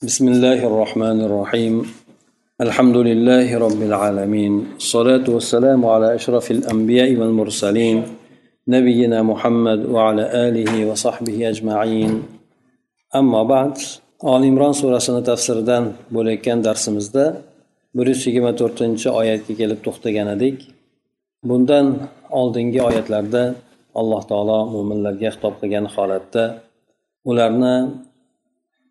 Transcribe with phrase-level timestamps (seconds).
[0.00, 1.75] بسم الله الرحمن الرحيم
[2.61, 7.97] الحمد لله رب العالمين الصلاة والسلام على أشرف الأنبياء والمرسلين
[8.67, 12.23] نبينا محمد وعلى آله وصحبه أجمعين
[13.15, 13.73] أما بعد
[14.25, 17.37] آل إمران سورة tafsiridan bo'layotgan darsimizda
[17.95, 20.57] bir yuz yigirma to'rtinchi oyatga kelib to'xtagan edik
[21.49, 21.85] bundan
[22.39, 23.43] oldingi oyatlarda
[23.99, 26.43] alloh taolo mo'minlarga xitob qilgan holatda
[27.29, 27.75] ularni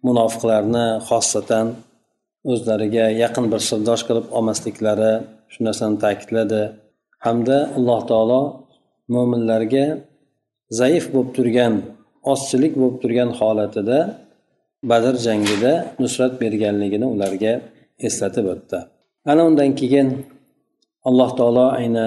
[0.07, 1.67] munofiqlarni xossatan
[2.53, 5.13] o'zlariga yaqin bir sirdosh qilib olmasliklari
[5.53, 6.63] shu narsani ta'kidladi.
[7.25, 8.43] Hamda alloh taolo
[9.14, 9.86] mo'minlarga
[10.81, 11.75] zaif bo'lib turgan
[12.32, 13.99] ozchilik bo'lib turgan holatida
[14.90, 17.53] badr jangida nusrat berganligini ularga
[18.07, 18.79] eslatib o'tdi.
[19.31, 20.09] Ana undan keyin
[21.09, 22.07] alloh taolo ayni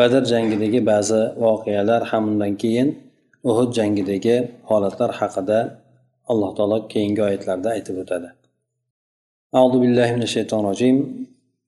[0.00, 2.88] badr jangidagi ba'zi voqealar ham undan keyin
[3.50, 4.36] uhud jangidagi
[4.68, 5.58] holatlar haqida
[6.31, 8.29] alloh taolo keyingi oyatlarda aytib o'tadi
[9.57, 10.97] أعوذ بالله من الشيطان الرجيم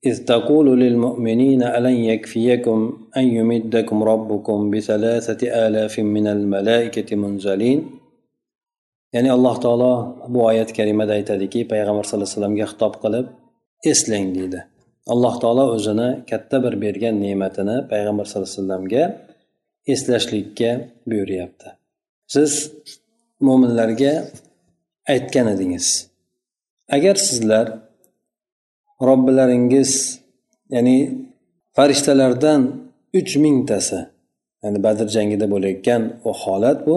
[0.08, 2.78] إذ تقول للمؤمنين ألن يكفيكم
[3.18, 7.78] أن يمدكم ربكم بثلاثة آلاف من الملائكة منزلين
[9.16, 9.92] ya'ni alloh taolo
[10.32, 13.26] bu oyat karimada aytadiki payg'ambar sallallohu alayhi vasallamga xitob qilib
[13.92, 14.60] eslang deydi
[15.12, 19.04] alloh taolo o'zini katta bir bergan ne'matini payg'ambar sallallohu alayhi vasallamga
[19.92, 20.70] eslashlikka
[21.10, 21.68] buyuryapti
[22.34, 22.52] siz
[23.46, 24.12] mo'minlarga
[25.07, 26.07] aytgan edingiz
[26.89, 27.79] agar sizlar
[29.01, 30.19] robbilaringiz
[30.69, 30.97] ya'ni
[31.73, 33.99] farishtalardan uch mingtasi
[34.63, 36.95] ya'ni badr jangida bo'layotgan u holat bu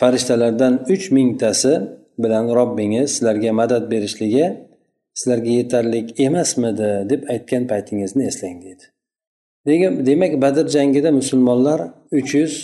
[0.00, 1.72] farishtalardan uch mingtasi
[2.18, 4.46] bilan robbingiz sizlarga madad berishligi
[5.14, 8.84] sizlarga yetarli emasmidi deb aytgan paytingizni eslang deydi.
[10.08, 11.80] Demak badr jangida musulmonlar
[12.18, 12.54] uch yuz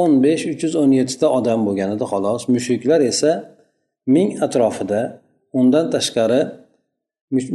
[0.00, 2.42] o'n besh uch yuz o'n yettita odam bo'lgan edi xolos.
[2.54, 3.32] Mushriklar esa
[4.14, 5.00] ming atrofida
[5.58, 6.40] undan tashqari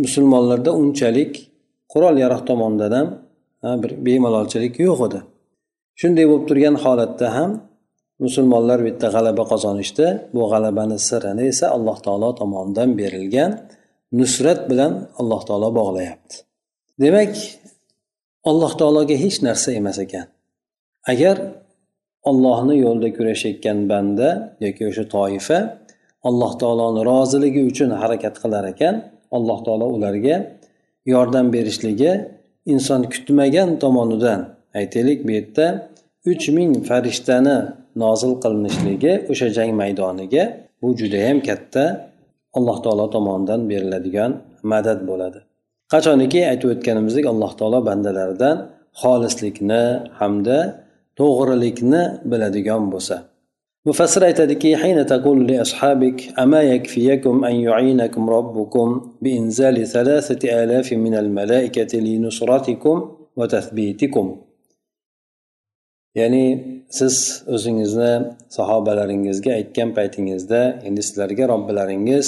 [0.03, 1.33] musulmonlarda unchalik
[1.91, 3.05] qurol yarog' tomonidan
[3.63, 5.19] ham bir bemalolchilik yo'q edi.
[6.00, 7.51] Shunday bo'lib turgan holatda ham
[8.25, 10.06] musulmonlar bu yerda g'alaba qozonishdi.
[10.35, 13.51] Bu g'alabani sirini esa alloh taolo tomonidan berilgan
[14.19, 16.35] nusrat bilan alloh taolo bog'layapti.
[17.03, 17.34] Demak
[18.50, 20.25] alloh taologa hech narsa emas ekan.
[21.11, 21.35] Agar
[22.29, 24.28] ollohni yo'lida kurashayotgan banda
[24.66, 25.57] yoki o'sha toifa
[26.28, 28.96] alloh taoloni roziligi uchun harakat qilar ekan.
[29.38, 30.36] Alloh taolo ularga
[31.14, 32.12] yordam berishligi
[32.74, 34.40] inson kutmagan tomonidan
[34.80, 35.66] aytaylik bu yerda
[36.32, 37.58] uch ming farishtani
[38.04, 40.44] nozil qilinishligi o'sha jang maydoniga
[40.82, 41.84] bu judayam katta
[42.58, 44.32] alloh taolo tomonidan beriladigan
[44.72, 45.40] madad bo'ladi.
[45.94, 48.56] Qachoniki aytib o'tganimizdek alloh taolo bandalaridan
[49.02, 49.84] xolislikni
[50.20, 50.58] hamda
[51.20, 53.16] to'g'rilikni biladigan bo'lsa
[53.86, 58.90] mufassir aytadiki hayna taqul li ashabik ama yakfiyakum an yu'inakum robbukum
[59.24, 62.97] bi inzali thalathati alafin min al malaikati li nusratikum
[63.38, 64.28] va tathbitikum.
[66.20, 66.46] Ya'ni
[66.97, 67.16] siz
[67.56, 68.12] o'zingizni
[68.58, 72.28] sahobalaringizga aytgan paytingizda endi sizlarga robbilaringiz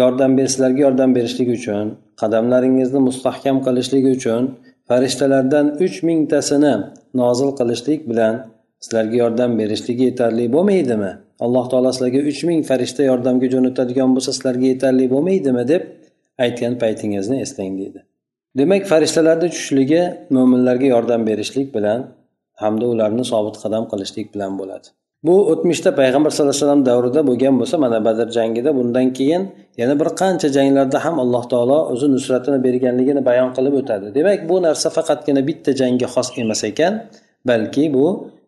[0.00, 1.86] yordam ber sizlarga yordam berishlik uchun
[2.20, 4.42] qadamlaringizni mustahkam qilishlik uchun
[4.88, 6.74] farishtalardan uch mingtasini
[7.20, 8.34] nozil qilishlik bilan
[8.84, 11.12] sizlarga yordam berishligi yetarli bo'lmaydimi?
[11.44, 15.62] Alloh taolo sizlarga uch ming farishta yordamga jo'natadigan bo'lsa sizlarga yetarli bo'lmaydimi?
[15.72, 15.82] deb
[16.44, 18.00] aytgan paytingizni eslang deydi.
[18.58, 20.02] Demak farishtalarni tushishligi
[20.36, 22.00] mo'minlarga yordam berishlik bilan
[22.62, 24.88] hamda ularni sobit qadam qilishlik bilan bo'ladi.
[25.26, 29.42] Bu o'tmishda payg'ambar sallallohu alayhi vasallam davrida bo'lgan bo'lsa mana badr jangida bundan keyin
[29.80, 34.06] yana bir qancha janglarda ham alloh taolo o'zi nusratini berganligini bayon qilib o'tadi.
[34.18, 36.92] Demak bu narsa faqatgina bitta jangga xos emas ekan
[37.50, 38.06] balki bu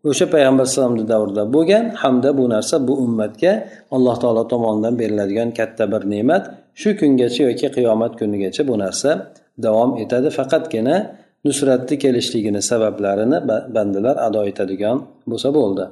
[0.08, 3.52] o'sha payg'ambar alayhisalomni davrida bo'lgan hamda bu narsa bu ummatga
[3.96, 6.44] alloh taolo tomonidan beriladigan katta bir ne'mat
[6.80, 9.10] shu kungacha yoki qiyomat kunigacha bu narsa
[9.66, 10.28] davom etadi.
[10.38, 10.96] Faqatgina
[11.44, 13.38] nusratni kelishligini sabablarini
[13.74, 14.96] bandalar ado etadigan
[15.30, 15.84] bo'lsa bo'ldi.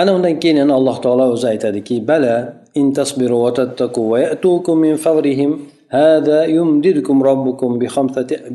[0.00, 2.34] Ana undan keyin yana alloh taolo o'zi aytadiki bala
[2.80, 5.52] in tasbiru va tattaqu va ya'tukum min favrihim
[5.96, 7.70] hada yumdidukum robbukum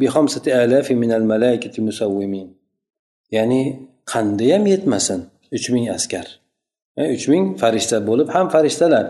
[0.01, 2.47] bi khamsati alafin min al malaikati musawwimin.
[3.35, 3.61] Ya'ni
[4.11, 5.19] qandayyam yetmasin
[5.55, 6.25] uch ming askar.
[6.97, 9.05] E, uch ming farishta bo'lib ham farishtalar.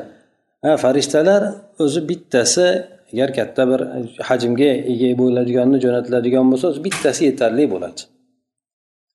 [0.64, 1.42] Ha farishtalar
[1.84, 2.68] o'zi bittasi
[3.14, 3.82] agar katta bir
[4.30, 8.02] hajmga ega bo'ladiganni jo'natiladigan bo'lsa bittasi yetarli bo'ladi.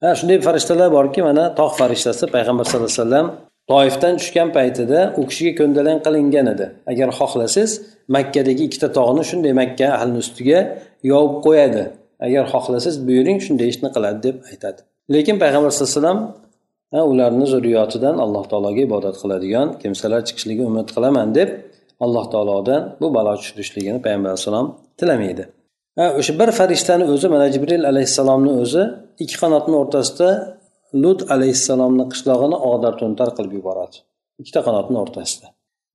[0.03, 3.27] Ha shunday farishtalar borki mana tog' farishtasi payg'ambar sallallohu alayhi vasallam
[3.71, 6.67] toifdan tushgan paytida u kishiga ko'ndalang qilingan edi.
[6.93, 7.73] Agar xohlasangiz
[8.17, 10.61] makkadagi ikkita tog'ni shunday makka ahlini ustiga
[11.13, 11.85] yovib qo'yadi.
[12.27, 14.81] Agar xohlasangiz buyuring shunday ishni qiladi deb aytadi.
[15.15, 16.07] Lekin payg'ambar sallallohu alayhi
[16.93, 21.49] vasallam ularni zurriyotidan alloh taologa ibodat qiladigan kimsalar chiqishligi umid qilaman deb
[22.05, 24.67] alloh taolodan bu balo tushirishligini payg'ambar alayhissalom
[25.01, 25.45] tilamaydi.
[26.21, 28.83] O'sha bir farishtani o'zi mana jibril alayhissalomni o'zi
[29.23, 30.29] ikki qanotni o'rtasida
[31.03, 33.97] lut alayhissalomni qishlog'ini og'dar to'ntar qilib yuboradi.
[34.41, 35.47] Ikkita qanotni o'rtasida.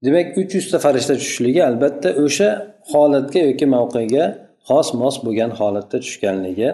[0.06, 2.50] Demak uch yuzta farishta tushishligi albatta o'sha
[2.92, 4.24] holatga yoki mavqega
[4.70, 6.70] xos mos bo'lgan holatda tushganligi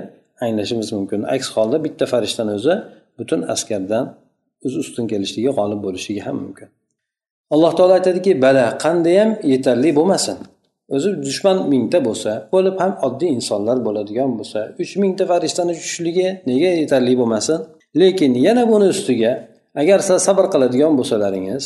[0.45, 1.19] anglashimiz mumkin.
[1.35, 2.73] Aks holda bitta farishtani o'zi
[3.19, 4.05] butun askardan
[4.65, 6.67] o'z ustun kelishligi g'olib bo'lishligi ham mumkin.
[7.53, 10.37] Alloh taolo aytadiki bala qandayyam yetarli bo'lmasin.
[10.95, 16.69] O'zi dushman mingta bo'lsa bo'lib ham oddiy insonlar bo'ladigan bo'lsa uch mingta farishtani tushishligi nega
[16.81, 17.59] yetarli bo'lmasin?
[18.01, 19.31] Lekin yana buni ustiga
[19.81, 21.63] agar sizlar sabr qiladigan bo'lsalaringiz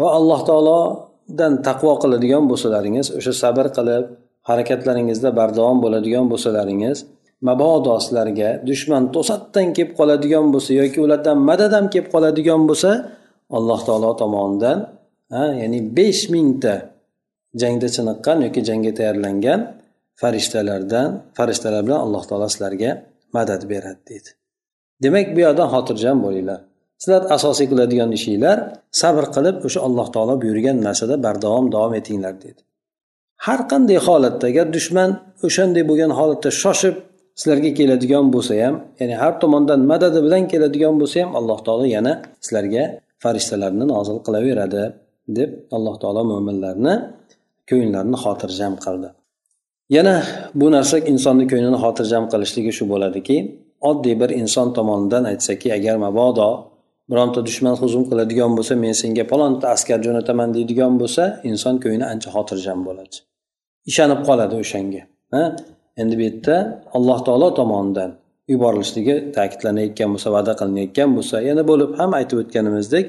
[0.00, 4.04] va alloh taolodan taqvo qiladigan bo'lsalaringiz o'sha sabr qilib
[4.48, 6.98] harakatlaringizda bardavom bo'ladigan bo'lsalaringiz
[7.48, 12.90] mabodo sizlarga dushman to'satdan kelib qoladigan bo'lsa yoki ulardan madad ham kelib qoladigan bo'lsa
[13.56, 14.78] alloh taolo tomonidan
[15.60, 16.74] ya'ni besh mingta
[17.62, 19.60] jangda chiniqqan yoki jangga tayyorlangan
[20.20, 21.08] farishtalardan
[21.38, 22.90] farishtalar bilan alloh taolo sizlarga
[23.36, 24.30] madad beradi deydi.
[25.02, 26.60] Demak bu yoqdan xotirjam bo'linglar.
[27.02, 28.58] Sizlar asosiy qiladigan ishinglar
[29.00, 32.60] sabr qilib o'sha alloh taolo buyurgan narsada bardavom davom etinglar dedi
[33.46, 35.10] har qanday holatda agar dushman
[35.46, 36.94] o'shanday bo'lgan holatda shoshib
[37.38, 42.12] sizlarga keladigan bo'lsa ham ya'ni har tomondan madadi bilan keladigan bo'lsa ham alloh taolo yana
[42.44, 42.84] sizlarga
[43.22, 44.82] farishtalarni nozil qilaveradi
[45.38, 46.94] deb alloh taolo mo'minlarni
[47.70, 49.08] ko'nglarini xotirjam qildi.
[49.96, 50.16] Yana
[50.60, 53.36] bu narsa insonni ko'nglini xotirjam qilishligi shu bo'ladiki
[53.90, 56.48] oddiy bir inson tomonidan aytsaki agar mabodo
[57.10, 62.28] bironta dushman hujum qiladigan bo'lsa men senga palonta askar jo'nataman deydigan bo'lsa inson ko'ngli ancha
[62.36, 63.16] xotirjam bo'ladi.
[63.90, 65.02] Ishonib qoladi o'shanga
[66.00, 66.56] endi bu yerda
[66.96, 68.10] alloh taolo tomonidan
[68.52, 73.04] yuborilishligi ta'kidlanayotgan bo'lsa va'da qilinayotgan bo'lsa yana bo'lib ham aytib o'tganimizdek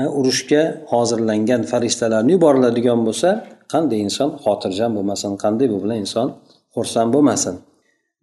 [0.00, 0.62] e, urushga
[0.92, 3.28] hozirlangan farishtalarni yuboriladigan bo'lsa
[3.72, 6.28] qanday inson xotirjam bo'lmasin qanday bu bilan inson
[6.74, 7.54] xursand bo'lmasin?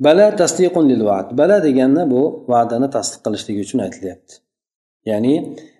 [0.06, 2.22] Bala tasdiqun lil vaad bala deganda bu
[2.52, 4.34] va'dani tasdiq qilishligi uchun aytilyapti.
[5.10, 5.34] Ya'ni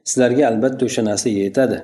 [0.10, 1.78] sizlarga albatta o'sha narsa yetadi.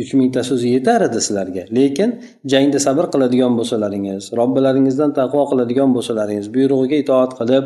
[0.00, 1.64] Uch mingta so'z yetar edi sizlarga.
[1.78, 2.10] Lekin
[2.52, 7.64] jangda sabr qiladigan bo'lsalaringiz robbilaringizdan taqvo qiladigan bo'lsalaringiz buyrug'iga itoat qilib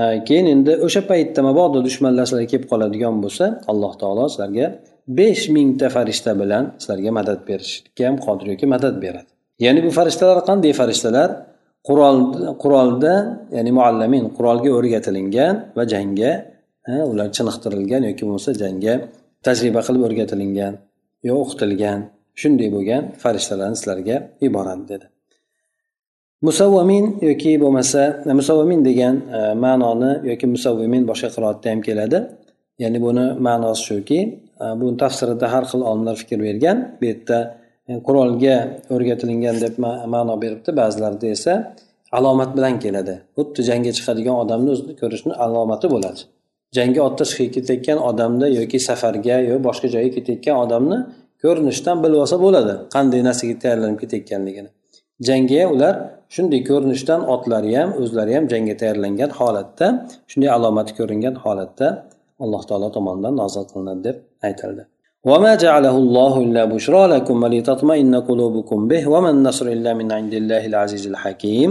[0.00, 4.66] e, keyin endi o'sha paytda mabodo dushmanlar sizlarga kelib qoladigan bo'lsa alloh taolo sizlarga
[5.18, 9.30] besh mingta farishta bilan sizlarga madad berishga ham qodir yoki madad beradi.
[9.64, 11.30] Ya'ni bu farishtalar qanday farishtalar?
[11.88, 12.18] Qurol
[12.62, 13.14] qurolda
[13.56, 16.32] ya'ni muallamin qurolga o'rgatilingan va jangga
[16.92, 18.94] e, ular chiniqtirilgan yoki bo'lmasa jangga
[19.46, 20.74] tajriba qilib o'rgatilingan.
[21.28, 22.00] Yo o'qitilgan
[22.40, 25.06] shunday bo'lgan farishtalarni sizlarga yuboradi dedi.
[26.48, 28.00] Musavvamin yoki bo'lmasa
[28.40, 32.18] musavvamin degan e, ma'noni yoki musavvimin boshqa qiroatda ham keladi.
[32.82, 34.20] Ya'ni buni ma'nosi shuki
[34.62, 37.38] e, buni tafsirida har xil olimlar fikr bergan bu yerda
[37.88, 38.56] e, qurolga
[38.94, 39.74] o'rgatilingan deb
[40.14, 41.52] ma'no beribdi ba'zilarida esa
[42.18, 43.14] alomat bilan keladi.
[43.36, 46.20] Xuddi jangga chiqadigan odamni o'zini ko'rishni alomati bo'ladi.
[46.77, 50.97] jangga otda chiqib ketayotgan odamni yoki safarga yo boshqa joyga ketayotgan odamni
[51.43, 54.69] ko'rinishdan bilib olsa bo'ladi qanday narsaga tayyorlanib ketayotganligini
[55.27, 55.93] jangga ular
[56.35, 59.87] shunday ko'rinishdan otlari ham o'zlari ham jangga tayyorlangan holatda
[60.31, 61.87] shunday alomati ko'ringan holatda
[62.43, 64.17] alloh taolo tomonidan nozil qilinadi deb
[64.49, 64.85] aytildi
[65.29, 70.63] وما جعله الله إلا بشرى لكم ولتطمئن قلوبكم به وما النصر إلا من عند الله
[70.71, 71.69] العزيز الحكيم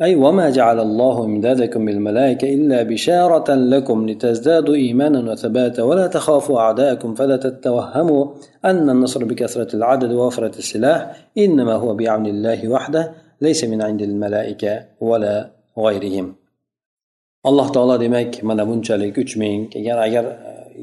[0.00, 7.14] أي وما جعل الله إمدادكم بالملائكة إلا بشارة لكم لتزدادوا إيمانا وثباتا ولا تخافوا أعداءكم
[7.14, 8.26] فلا تتوهموا
[8.64, 14.84] أن النصر بكثرة العدد ووفرة السلاح إنما هو بعون الله وحده ليس من عند الملائكة
[15.00, 16.34] ولا غيرهم.
[17.44, 19.34] alloh taolo demak mana bunchalik uch
[19.74, 20.24] agar agar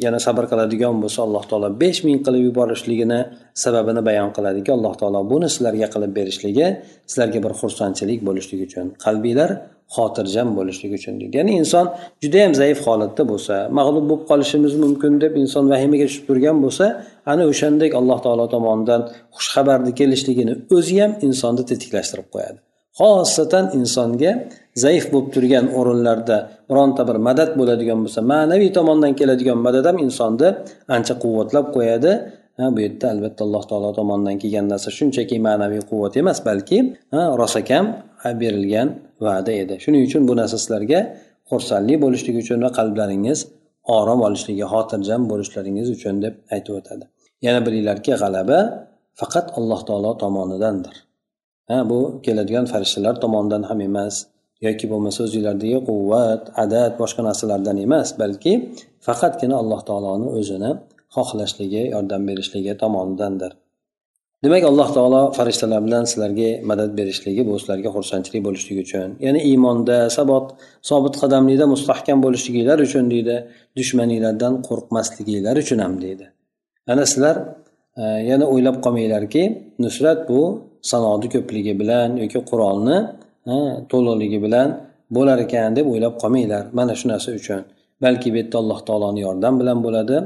[0.06, 3.20] yana sabr qiladigan bo'lsa alloh taolo besh ming qilib yuborishligini
[3.64, 6.68] sababini bayon qiladiki alloh taolo buni sizlarga qilib berishligi
[7.10, 9.50] sizlarga bir xursandchilik bo'lishligi uchun qalbinglar
[9.96, 11.36] xotirjam bo'lishligi uchun deydi.
[11.40, 11.86] Ya'ni inson
[12.24, 16.86] judayam zaif holatda bo'lsa mag'lub bo'lib qolishimiz mumkin deb inson vahimaga tushib turgan bo'lsa
[17.32, 19.02] ana o'shandek alloh taolo tomonidan
[19.38, 22.60] xushxabarni kelishligini o'zi ham insonni tetiklashtirib qo'yadi.
[23.00, 24.32] Xosatan insonga
[24.84, 26.38] zaif bo'lib turgan o'rinlarda
[26.70, 30.50] bironta bir madad bo'ladigan bo'lsa ma'naviy tomondan keladigan madad ham insonni
[30.96, 32.12] ancha quvvatlab qo'yadi.
[32.76, 36.78] Bu yerda albatta alloh taolo tomonidan kelgan narsa shunchaki ma'naviy quvvat emas balki
[37.42, 37.86] rosakam
[38.42, 38.88] berilgan
[39.26, 39.76] va'da edi.
[39.84, 41.00] Shuning uchun bu narsa sizlarga
[41.52, 43.40] xursandlik bo'lishligi uchun va qalblaringiz
[43.98, 47.06] orom olishligi xotirjam bo'lishlaringiz uchun deb aytib o'tadi.
[47.46, 48.60] Yana bilinglarki g'alaba
[49.20, 50.96] faqat alloh taolo tomonidandir.
[51.70, 54.16] Ha bu keladigan farishtalar tomonidan ham emas.
[54.68, 58.54] Yoki bo'lmasa o'zinglardagi quvvat adad boshqa narsalardan emas balki
[59.08, 60.72] faqatgina alloh taoloni o'zini
[61.16, 63.52] xohlashligi yordam berishligi tomonidandir.
[64.44, 69.98] Demak alloh taolo farishtalar bilan sizlarga madad berishligi bu sizlarga xursandchilik bo'lishligi uchun ya'ni iymonda
[70.18, 70.46] sabot
[70.90, 73.36] sobit qadamlikda mustahkam bo'lishliginglar uchun deydi
[73.80, 76.26] dushmaninglardan qo'rqmasliginglar uchun ham deydi.
[76.92, 77.36] Ana sizlar
[78.02, 79.44] e, yana o'ylab qolmanglarki
[79.84, 80.42] nusrat bu
[80.92, 82.98] sanoni ko'pligi bilan yoki qur'onni
[83.92, 84.68] to'liqligi bilan
[85.16, 87.62] bo'lar ekan deb o'ylab qolmanglar mana shu narsa uchun.
[88.04, 90.18] Balki bu yerda alloh taoloni yordam bilan bo'ladi.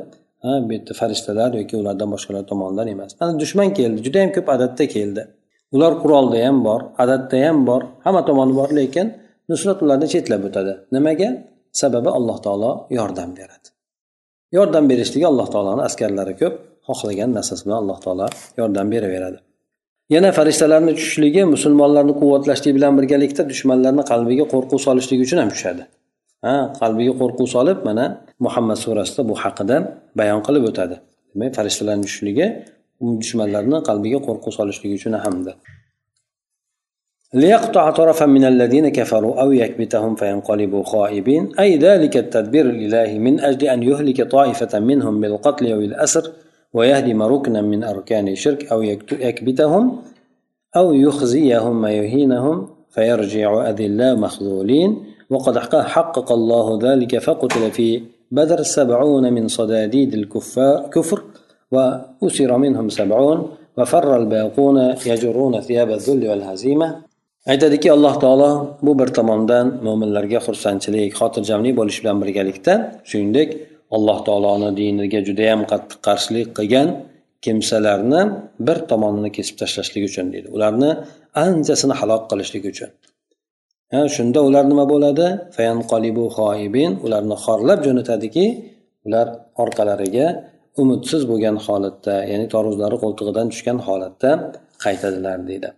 [0.68, 3.12] Bu yerda farishtalar yoki ulardan boshqalar tomonidan emas.
[3.22, 5.24] Mana dushman keldi juda yam ko'p adatda keldi.
[5.76, 9.08] Ular qurolda ham bor adatda ham bor hamma tomoni bor lekin
[9.50, 10.74] nusrat ularni chetlab o'tadi.
[10.96, 11.30] Nimaga?
[11.82, 13.68] Sababi alloh taolo yordam beradi.
[14.58, 16.54] Yordam berishligi alloh taoloni askarlari ko'p
[16.88, 18.28] xohlagan narsasi bilan alloh taolo
[18.60, 19.40] yordam beraveradi.
[20.15, 25.83] yana farishtalarni tushishligi musulmonlarni quvvatlashligi bilan birgalikda dushmanlarni qalbiga qo'rquv solishligi uchun ham tushadi
[26.47, 28.05] ha qalbiga qo'rquv solib mana
[28.47, 29.77] muhammad surasida bu haqida
[30.21, 30.97] bayon qilib o'tadi
[31.33, 32.47] demak farishtalarni tushishligi
[33.23, 35.57] dushmanlarni qalbiga qo'rquv solishligi uchun hamdir
[37.35, 43.69] ليقطع طرفا من الذين كفروا أو يكبتهم فينقلبوا خائبين أي ذلك التدبير الإلهي من أجل
[43.69, 46.25] أن يهلك طائفة منهم بالقتل أو الأسر
[46.75, 48.83] ويهدم ركنا من أركان الشرك أو
[49.29, 50.03] يكبتهم
[50.77, 54.91] أو يخزيهم ويهينهم فيرجع أذلاء مخذولين
[55.31, 55.59] وقد
[55.95, 61.23] حقق الله ذلك فقتل في بدر سبعون من صداديد الكفار كفر
[61.73, 63.49] وأسر منهم سبعون
[63.79, 67.09] وفر الباقون يجرون ثياب الذل والهزيمة
[67.49, 68.51] aytadiki alloh taolo
[68.83, 72.75] bu bir tomondan mo'minlarga xursandchilik xotirjamlik bo'lishi bilan birgalikda
[73.11, 73.49] shuningdek
[73.96, 76.88] alloh taoloni diniga judayam qattiq qarshilik qilgan
[77.46, 78.22] kimsalarni
[78.68, 80.48] bir tomonini kesib tashlashlik uchun deydi.
[80.56, 80.90] Ularni
[81.46, 82.90] anchasini halok qilishlik uchun.
[84.16, 85.28] Shunda ular nima bo'ladi?
[87.06, 88.46] Ularni xorlab jo'natadiki
[89.06, 89.28] ular
[89.64, 90.28] orqalariga
[90.82, 94.30] umidsiz bo'lgan holatda ya'ni toruzlari qo'ltig'idan tushgan holatda
[94.86, 95.70] qaytadilar deydi.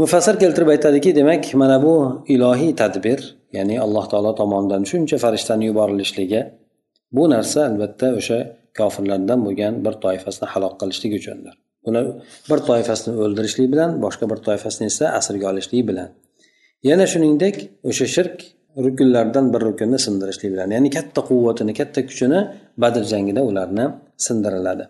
[0.00, 1.94] Mufassir keltirib aytadiki demak mana bu
[2.34, 3.20] ilohiy tadbir
[3.56, 6.40] ya'ni alloh taolo tomonidan shuncha farishtani yuborilishligi
[7.16, 8.38] bu narsa albatta o'sha
[8.78, 11.54] kofirlardan bo'lgan bir toifasini halok qilishlik uchundir.
[11.86, 12.00] Buni
[12.50, 16.08] bir toifasini o'ldirishlik bilan boshqa bir toifasini esa asirga olishlik bilan.
[16.88, 17.56] Yana shuningdek
[17.90, 18.36] o'sha shirk
[18.84, 22.40] rukunlardan bir rukunni sindirishlik bilan ya'ni katta quvvatini katta kuchini
[22.82, 23.86] badr jangida ularni
[24.26, 24.84] sindiriladi.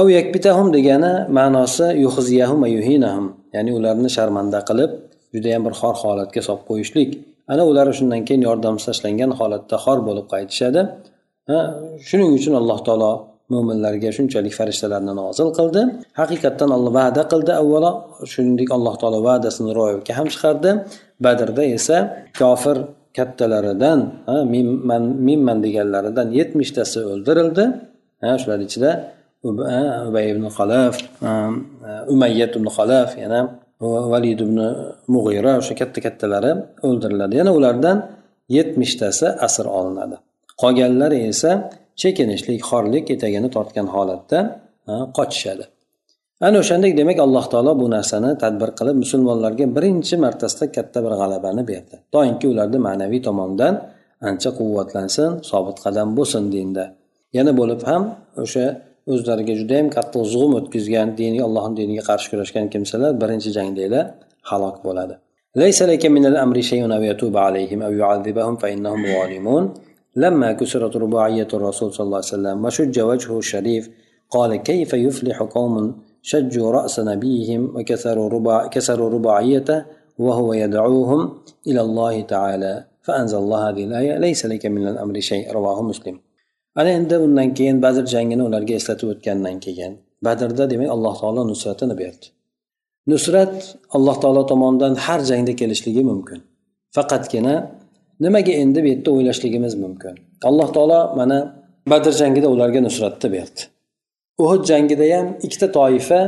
[0.00, 4.90] Av yakbitahum degani ma'nosi yuhziyahum yuhinahum ya'ni ularni sharmanda qilib
[5.34, 7.10] judayam bir xor holatga solib qo'yishlik.
[7.52, 10.80] Ana ular shundan keyin yordamsiz tashlangan holatda xor bo'lib qaytishadi.
[12.08, 13.12] Shuning uchun alloh taolo
[13.52, 15.82] mo'minlarga shunchalik farishtalarni nozil qildi.
[16.20, 17.52] Haqiqatdan olloh va'da qildi.
[17.62, 17.90] Avvalo
[18.32, 20.70] shuningdek alloh taolo va'dasini ro'yobga ham chiqardi.
[21.24, 21.96] Badrda esa
[22.40, 22.76] kofir
[23.16, 23.98] kattalaridan
[24.54, 27.64] minman minman deganlaridan yetmishtasi o'ldirildi.
[28.40, 28.90] Shular ichida
[30.08, 30.94] ubay ibn xalaf
[32.14, 33.40] umayyat ibn xalaf yana
[34.12, 34.58] valid ibn
[35.14, 36.52] mug'ira o'sha katta kattalari
[36.88, 37.34] o'ldiriladi.
[37.40, 37.96] Yana ulardan
[38.56, 40.16] yetmishtasi asr olinadi.
[40.62, 41.50] Qolganlari esa
[42.02, 44.38] chekinishlik xorlik etagini tortgan holatda
[45.18, 45.64] qochishadi.
[46.46, 51.62] Ana o'shandek demak alloh taolo bu narsani tadbir qilib musulmonlarga birinchi martasida katta bir g'alabani
[51.70, 51.94] berdi.
[52.14, 53.74] Doimki ularni ma'naviy tomondan
[54.28, 56.84] ancha quvvatlansin sobit qadam bo'lsin dinda
[57.36, 58.02] yana bo'lib ham
[58.44, 58.64] o'sha
[59.12, 64.04] o'zlariga judayam qattiq zug'um o'tkazgan dini allohni diniga qarshi kurashgan kimsalar birinchi jangdagilar
[64.50, 65.14] halok bo'ladi.
[70.16, 73.90] لما كسرت رباعية الرسول صلى الله عليه وسلم وشج وجهه الشريف
[74.30, 75.74] قال كيف يفلح قوم
[76.22, 79.84] شجوا رأس نبيهم وكسروا رباع كسروا رباعيته
[80.18, 81.20] وهو يدعوهم
[81.66, 85.52] إلى الله تعالى؟ فأنزل الله هذه الآية ليس لك من الأمر شيء.
[85.52, 86.18] رواه مسلم.
[86.76, 89.92] ana endi undan keyin badr jangini ularga eslatib o'tgandan keyin
[90.26, 92.26] badrda demak alloh taolo nusratini berdi
[93.12, 93.54] nusrat
[93.96, 96.40] alloh taolo tomonidan har jangda kelishligi mumkin
[96.96, 97.54] faqatgina
[98.24, 100.14] nimaga endi bu yerda o'ylashligimiz mumkin?
[100.48, 101.38] Alloh taolo mana
[101.92, 103.60] badr jangida ularga nusratni berdi.
[104.44, 106.20] Uhud jangida ham ikkita toifa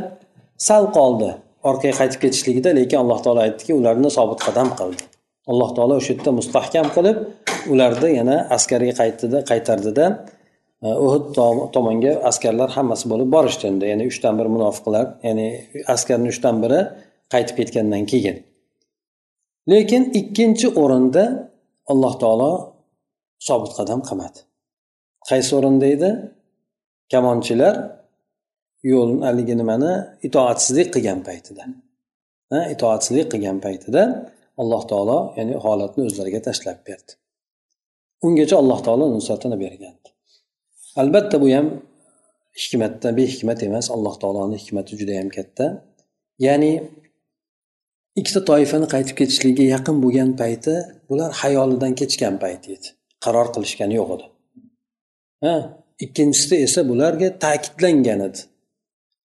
[0.68, 1.30] sal qoldi
[1.71, 5.02] orqaga qaytib ketishligida lekin alloh taolo aytdiki ularni sobit qadam qildi.
[5.50, 7.18] Alloh taolo o'sha yerda mustahkam qilib
[7.73, 10.04] ularni yana askarga qaytdida qaytardida
[10.87, 11.25] e, uhud
[11.76, 13.85] tomonga askarlar hammasi bo'lib borishdi endi.
[13.92, 15.47] Ya'ni uchdan bir munofiqlar ya'ni
[15.95, 16.80] askarni uchdan biri
[17.35, 18.37] qaytib ketgandan keyin.
[19.73, 21.25] Lekin ikkinchi o'rinda
[21.92, 22.50] alloh taolo
[23.49, 24.40] sobit qadam qilmadi.
[25.28, 26.11] Qaysi o'rinda edi?
[27.12, 27.75] Kamonchilar
[28.92, 29.92] yo'l haligi nimani
[30.26, 31.64] itoatsizlik qilgan paytida.
[32.75, 34.02] Itoatsizlik qilgan paytida
[34.61, 37.12] alloh taolo ya'ni holatni o'zlariga tashlab berdi.
[38.26, 40.09] Ungacha alloh taolo nusratini bergandi.
[41.00, 41.66] Albatta bu ham
[42.62, 43.87] hikmatda behikmat emas.
[43.97, 45.66] Alloh taoloni hikmati juda yam katta.
[46.47, 46.73] Ya'ni
[48.21, 50.75] ikkita toifani qaytib ketishligiga yaqin bo'lgan payti
[51.09, 52.89] bular hayolidan kechgan payt edi.
[53.25, 54.27] Qaror qilishgani yo'q edi.
[55.45, 55.55] Ha
[56.05, 58.41] ikkinchisida esa bularga ta'kidlangan edi.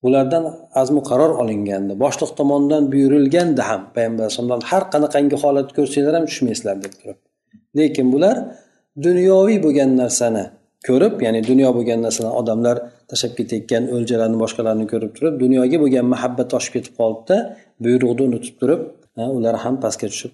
[0.04, 0.44] Bulardan
[0.82, 1.94] azmu qaror olingandi.
[2.04, 7.20] Boshliq tomonidan buyurilgandi ham payg'ambar alayhisalom har qanaqangi holat ko'rsanglar ham tushmaysizlar deb turib
[7.76, 8.36] lekin bular
[9.06, 10.46] dunyoviy bo'lgan narsani
[10.88, 12.76] ko'rib ya'ni dunyo bo'lgan narsani odamlar
[13.10, 17.36] tashlab ketayotgan o'ljalarni boshqalarni ko'rib turib dunyoga bo'lgan muhabbat oshib ketib qolibdi
[17.86, 18.82] buyruqni unutib turib
[19.38, 20.34] ular ham pastga tushib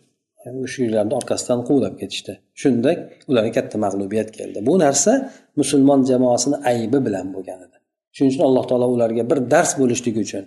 [0.63, 2.33] mushuklarni orqasidan quvlab ketishdi.
[2.61, 2.91] Shunda
[3.31, 4.59] ularga katta mag'lubiyat keldi.
[4.67, 5.11] Bu narsa
[5.59, 7.77] musulmon jamoasini aybi bilan bo'lgan edi.
[8.15, 10.43] Shuning uchun alloh taolo ularga bir dars bo'lishligi uchun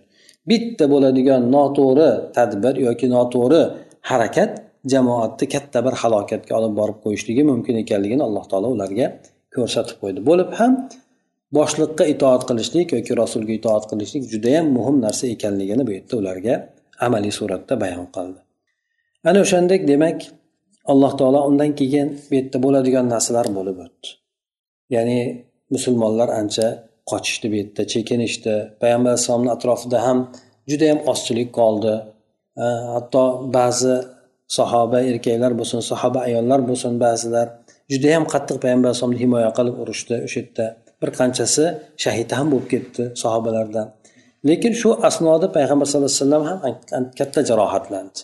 [0.51, 3.63] bitta bo'ladigan noto'g'ri tadbir yoki noto'g'ri
[4.11, 4.51] harakat
[4.93, 9.07] jamoatni katta bir halokatga olib borib qo'yishligi mumkin ekanligini alloh taolo ularga
[9.57, 10.21] ko'rsatib qo'ydi.
[10.29, 10.73] Bo'lib ham
[11.59, 16.55] boshliqqa itoat qilishlik yoki rasulga itoat qilishlik judayam muhim narsa ekanligini bu yerda ularga
[17.07, 18.41] amaliy suratda bayon qildi.
[19.29, 20.19] Ana o'shandek demak
[20.93, 24.09] alloh taolo undan keyin bu yerda bo'ladigan narsalar bo'lib o'tdi.
[24.95, 25.21] Ya'ni
[25.75, 26.67] musulmonlar ancha
[27.11, 28.55] qochishdi bu yerda chekinishdi.
[28.81, 30.19] Payg'ambar alayhissalomni atrofida ham
[30.71, 31.95] judayam ozchilik qoldi.
[32.95, 33.25] Hatto
[33.57, 33.95] ba'zi
[34.59, 37.47] sahoba erkaklar bo'lsin sahoba ayollar bo'lsin ba'zilar
[37.93, 40.67] judayam qattiq payg'ambar alayhisalomni himoya qilib urushdi o'sha yerda
[41.01, 41.65] bir qanchasi
[42.05, 43.87] shahid ham bo'lib ketdi sahobalardan.
[44.49, 48.19] Lekin shu asnoda payg'ambar sallallohu alayhi vasallam ham katta jarohatlandi.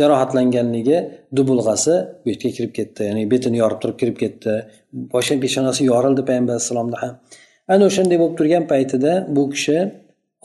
[0.00, 0.98] Jarohatlanganligi
[1.36, 4.52] dubulg'asi bu yerga kirib ketdi ya'ni betini yorib turib kirib ketdi.
[5.14, 7.14] Boshi peshonasi yorildi payg'ambar alayhissalomni ham.
[7.72, 9.78] Ana o'shanday bo'lib turgan paytida bu kishi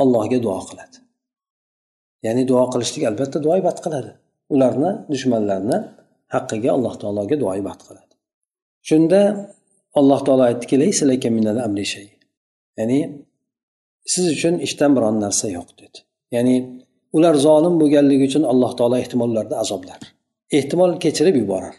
[0.03, 0.97] allohga duo qiladi.
[2.25, 4.11] Ya'ni duo qilishlik albatta duo ibat qiladi.
[4.53, 5.77] Ularni dushmanlarni
[6.35, 8.10] haqqiga alloh taologa duo ibat qiladi.
[8.89, 9.21] Shunda
[9.99, 10.75] alloh taolo aytdiki
[12.79, 12.99] ya'ni
[14.13, 15.97] siz uchun ishdan biron narsa yo'q dedi.
[16.35, 16.55] Ya'ni
[17.17, 19.99] ular zolim bo'lganligi uchun alloh taolo ehtimol ularni azoblar.
[20.57, 21.75] Ehtimol kechirib yuborar.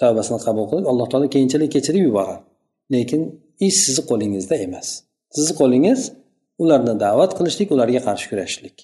[0.00, 2.40] Tavbasini qabul qilib alloh taolo keyinchalik kechirib yuborar.
[2.94, 3.22] Lekin
[3.66, 4.88] ish sizni qo'lingizda emas.
[5.36, 6.00] Sizni qo'lingiz
[6.62, 8.76] ularni da'vat qilishlik ularga qarshi kurashishlik.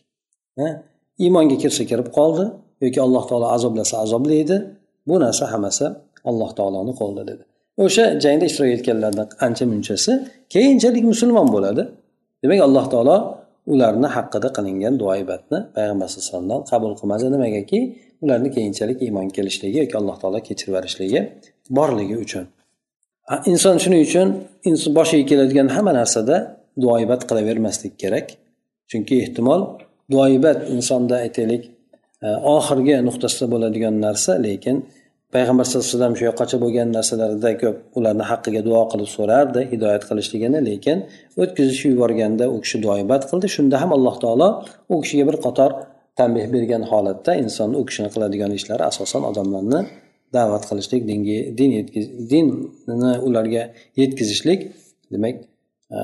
[1.24, 2.44] Iymonga kirsa kirib qoldi
[2.84, 4.56] yoki alloh taolo azoblasa azoblaydi
[5.08, 5.86] bu narsa hammasi
[6.30, 7.42] alloh taoloni qo'lida dedi.
[7.84, 10.12] O'sha jangda ishtirok etganlardan ancha munchasi
[10.54, 11.82] keyinchalik musulmon bo'ladi.
[12.42, 13.16] Demak alloh taolo
[13.72, 17.78] ularni haqida qilingan duoibatni payg'ambar alayhi vasallamdan qabul qilmadi nimagaki
[18.24, 21.20] ularni keyinchalik iymon kelishligi yoki alloh taolo kechirib yuborishligi
[21.78, 22.44] borligi uchun.
[23.52, 24.28] Inson shuning uchun
[24.98, 26.36] boshiga keladigan hamma narsada
[26.82, 28.26] duoibat qilavermaslik kerak.
[28.90, 29.60] Chunki ehtimol
[30.12, 31.62] duoibat insonda aytaylik
[32.26, 34.76] e, oxirgi nuqtasida bo'ladigan narsa lekin
[35.34, 40.02] payg'ambar sallallohu alayhi vasallam shu yoqqacha bo'lgan narsalarida ko'p ularni haqqiga duo qilib so'rardi hidoyat
[40.08, 40.98] qilishligini lekin
[41.42, 43.46] o'tkazishib yuborganda u kishi duoibat qildi.
[43.56, 44.48] Shunda ham alloh taolo
[44.92, 45.70] u kishiga bir qator
[46.18, 49.80] tanbeh bergan holatda inson u kishini qiladigan ishlari asosan odamlarni
[50.36, 51.70] da'vat qilishlik dinga din
[52.32, 53.62] dinni ularga
[54.00, 54.60] yetkazishlik
[55.12, 55.36] demak
[55.96, 55.98] e,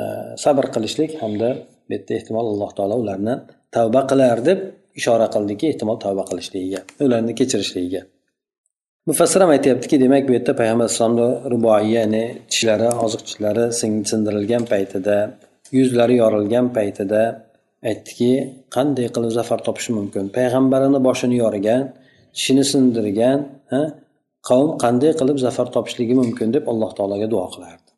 [0.45, 1.49] sabr qilishlik hamda
[1.87, 3.35] bu yerda ehtimol alloh taolo ularni
[3.77, 4.59] tavba qilar deb
[5.01, 8.03] ishora qildiki ehtimol tavba qilishligiga ularni kechirishligiga.
[9.09, 13.65] Mufassir ham aytyaptiki demak bu yerda payg'ambar alayhisalomni ruboiy ya'ni tishlari oziq tishlari
[14.11, 15.17] sindirilgan paytida
[15.79, 17.23] yuzlari yorilgan paytida
[17.91, 18.31] aytdiki
[18.77, 20.25] qanday qilib zafar topish mumkin?
[20.37, 21.83] Payg'ambarini boshini yorigan
[22.37, 23.39] tishini sindirgan
[24.49, 27.91] qavm qanday qilib zafar topishligi mumkin deb alloh taologa duo qilardi.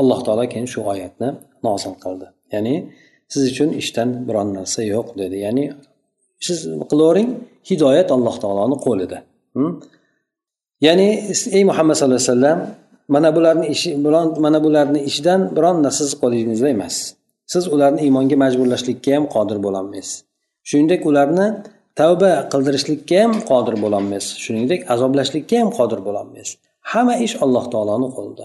[0.00, 1.28] Alloh taolo keyin shu oyatni
[1.66, 2.26] nozil qildi.
[2.54, 2.74] Ya'ni
[3.32, 5.36] siz uchun ishdan biron narsa yo'q dedi.
[5.46, 5.64] Ya'ni
[6.46, 6.58] siz
[6.90, 7.30] qilavering
[7.70, 9.18] hidoyat alloh taoloni qo'lida.
[9.56, 9.72] Hm?
[10.80, 11.08] Ya'ni
[11.56, 12.60] ey muhammad sallallohu alayhi vasallam
[13.08, 16.96] mana bularni ishi biron mana bularni ishidan biron narsa siz qo'lingizda emas.
[17.52, 20.16] Siz ularni iymonga majburlashlikka ham qodir bo'lolmaysiz.
[20.68, 21.46] Shuningdek ularni
[22.00, 24.32] tavba qildirishlikka ham qodir bo'lolmaysiz.
[24.44, 26.56] Shuningdek azoblashlikka ham qodir bo'lolmaysiz.
[26.92, 28.44] Hamma ish alloh taoloni qo'lida.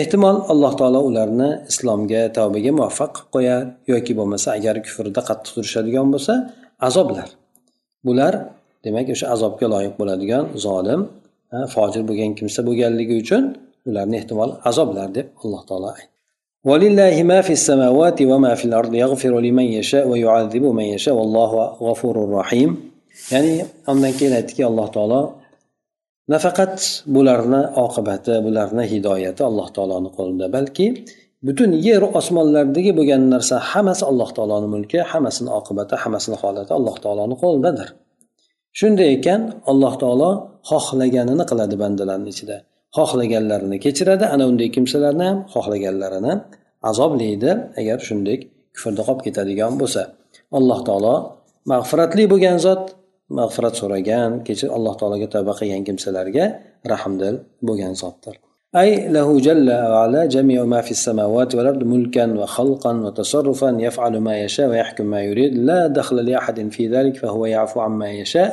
[0.00, 6.06] Ehtimol alloh taolo ularni islomga tavbaga muvaffaq qilib qo'yar yoki bo'lmasa agar kufrda qattiq turishadigan
[6.14, 6.34] bo'lsa
[6.88, 7.28] azoblar.
[8.06, 8.34] Bular
[8.84, 11.00] demak o'sha azobga loyiq bo'ladigan zolim
[11.73, 13.43] fojir bo'lgan kimsa bo'lganligi uchun
[13.89, 16.15] ularni ehtimol azoblar deb alloh taolo aytdi
[16.69, 21.51] ولله ما في السماوات وما في الأرض يغفر لمن يشاء ويعذب من يشاء والله
[21.87, 22.71] غفور رحيم
[23.33, 23.55] ya'ni
[23.91, 25.21] undan keyin aytdiki alloh taolo
[26.33, 26.75] nafaqat
[27.15, 30.85] bularni oqibati bularni hidoyati alloh taoloni qo'lida balki
[31.47, 37.35] butun yer osmonlardagi bo'lgan narsa hammasi alloh taoloni mulki hammasini oqibati hammasini holati alloh taoloni
[37.43, 37.89] qo'lidadir
[38.79, 39.41] shunday ekan
[39.71, 40.29] alloh taolo
[40.69, 42.57] xohlaganini qiladi bandalarni ichida
[42.97, 46.33] xohlaganlarini kechiradi ana unday kimsalarni ham xohlaganlarini
[46.89, 48.37] azoblaydi agar shunday
[48.75, 50.01] kufrda qolib ketadigan bo'lsa
[50.57, 51.15] alloh taolo
[51.71, 52.83] mag'firatli bo'lgan zot
[53.39, 56.45] mag'firat so'ragan kechir alloh taologa tavba qilgan kimsalarga
[56.93, 57.35] rahmdil
[57.67, 58.35] bo'lgan zotdir
[58.75, 64.69] أي له جل وعلا جميع ما في السماوات والأرض ملكا وخلقا وتصرفا يفعل ما يشاء
[64.69, 68.49] ويحكم ما يريد لا دخل لأحد في ذلك فهو يعفو عما يشاء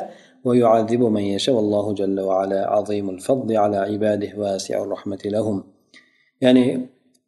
[0.47, 5.57] ويعذب من يشاء والله جل وعلا عظيم الفضل على عباده واسع الرحمة لهم
[6.41, 6.65] يعني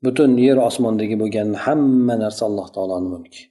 [0.04, 3.42] butun yer osmondagi bo'lgan hamma narsa alloh taoloni mulki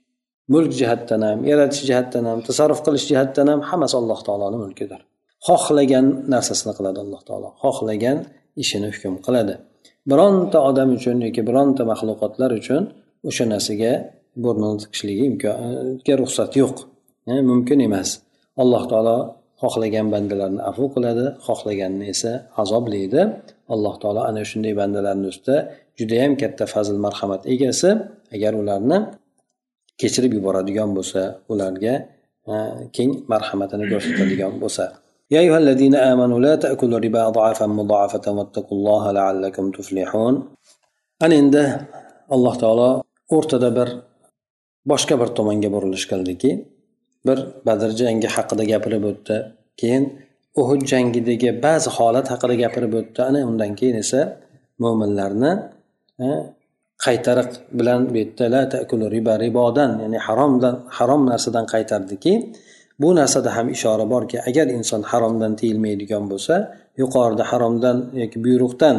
[0.53, 5.01] mulk jihatdan ham yaratish jihatdan ham tasarruf qilish jihatdan ham hammasi alloh taoloni mulkidir
[5.47, 8.17] xohlagan narsasini qiladi alloh taolo xohlagan
[8.63, 9.55] ishini hukm qiladi
[10.09, 12.83] bironta odam uchun yoki bironta maxluqotlar uchun
[13.29, 13.93] o'sha narsaga
[14.43, 16.75] burnini tiqishligi imkonga ruxsat yo'q
[17.49, 18.09] mumkin emas
[18.61, 19.17] alloh taolo
[19.61, 23.21] xohlagan bandalarni afu qiladi xohlaganini esa azoblaydi
[23.73, 25.55] alloh taolo ana shunday bandalarni ustida
[25.99, 27.89] judayam katta fazl marhamat egasi
[28.35, 28.97] agar ularni
[30.01, 31.21] kechirib yuboradigan bo'lsa
[31.53, 31.93] ularga
[32.95, 34.85] keng marhamatini ko'rsatadigan bo'lsa
[35.33, 40.35] يا أيها الذين آمنوا لا تأكلوا الربا أضعافا مضاعفة واتقوا الله لعلكم تفلحون
[41.23, 41.63] ana endi
[42.35, 42.89] alloh taolo
[43.35, 43.89] o'rtada bir
[44.91, 46.49] boshqa bir tomonga burilish qildiki
[47.26, 49.36] bir badr jangi haqida gapirib o'tdi.
[49.80, 50.04] Keyin
[50.60, 53.18] uhud jangidagi ba'zi holat haqida gapirib o'tdi.
[53.28, 54.20] Ana undan keyin esa
[54.82, 55.52] mo'minlarni
[56.26, 56.28] e,
[57.04, 62.32] qaytariq bilan bu yerda riba ribodan ya'ni haromdan harom narsadan qaytardiki
[63.00, 66.54] bu narsada ham ishora borki agar inson haromdan tiyilmaydigan bo'lsa
[67.00, 68.96] yuqorida haromdan yoki buyruqdan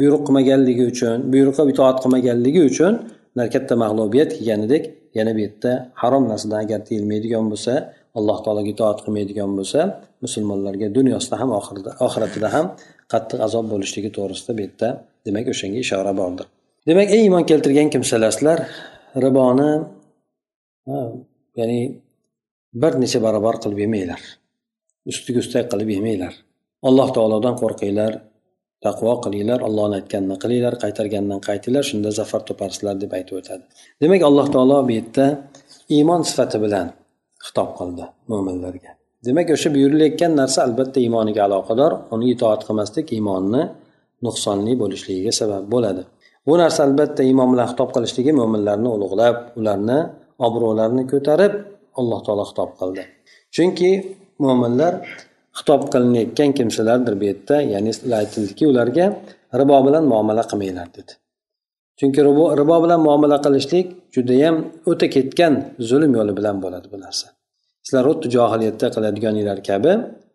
[0.00, 2.92] buyruq qilmaganligi uchun buyruqqa itoat qilmaganligi uchun
[3.54, 4.82] katta mag'lubiyat kelganidek
[5.18, 5.70] yana bu yerda
[6.02, 7.72] harom narsadan agar tiyilmaydigan bo'lsa
[8.18, 9.80] alloh taologa itoat qilmaydigan bo'lsa
[10.24, 11.50] musulmonlarga dunyosida ham
[12.06, 12.66] oxiratida ham
[13.12, 14.88] qattiq azob bo'lishligi to'g'risida bu yerda
[15.26, 16.46] demak o'shanga ishora bordir.
[16.88, 18.58] Demak ey iymon keltirgan kimsalar
[19.24, 19.70] riboni
[21.58, 21.80] ya'ni
[22.82, 24.22] bir necha barobar qilib yemanglar
[25.10, 26.34] ustiga ustak qilib yemanglar.
[26.88, 28.12] Alloh taolodan qo'rqinglar.
[28.86, 33.64] Taqvo qilinglar ollohni aytganini qilinglar qaytargandan qaytinglar shunda zafar toparsizlar deb aytib o'tadi.
[34.02, 35.26] Demak alloh taolo bu yerda
[35.96, 36.86] iymon sifati bilan
[37.46, 38.92] xitob qildi mo'minlarga
[39.26, 43.62] demak o'sha buyurilayotgan narsa albatta iymoniga aloqador uni itoat qilmaslik iymonni
[44.26, 46.02] nuqsonli bo'lishligiga sabab bo'ladi.
[46.46, 49.98] Bu narsa albatta iymon bilan xitob qilishligi mo'minlarni ulug'lab ularni
[50.46, 51.52] obro'larini ko'tarib
[52.00, 53.02] alloh taolo xitob qildi.
[53.54, 53.90] Chunki
[54.44, 54.92] mo'minlar
[55.58, 59.06] xitob qilinayotgan kimsalardir bu yerda ya'ni aytildiki ularga
[59.60, 61.12] ribo bilan muomala qilmanglar dedi.
[61.98, 64.56] Chunki ribo, ribo bilan muomala qilishlik judayam
[64.90, 65.54] o'ta ketgan
[65.88, 67.26] zulm yo'li bilan bo'ladi bu narsa.
[67.86, 69.92] Sizlar xuddi johiliyatda qiladiganinglar kabi